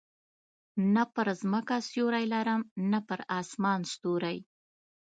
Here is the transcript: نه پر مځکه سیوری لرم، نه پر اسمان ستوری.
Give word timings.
نه 0.93 1.03
پر 1.13 1.27
مځکه 1.51 1.77
سیوری 1.89 2.25
لرم، 2.33 2.61
نه 2.91 2.99
پر 3.07 3.19
اسمان 3.39 3.79
ستوری. 3.93 4.37